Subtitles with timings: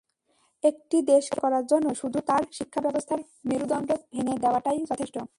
[0.63, 3.19] একটি দেশকে ধ্বংস করার জন্য শুধু তার শিক্ষাব্যবস্থার
[3.45, 5.15] মেরুদণ্ড ভেঙে দেওয়াটাই যথেষ্ট।